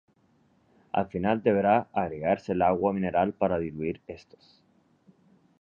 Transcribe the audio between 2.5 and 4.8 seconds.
el agua mineral para diluir estos.